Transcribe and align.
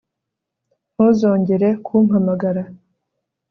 ntuzongere 0.93 1.67
kumpamagara 1.85 2.63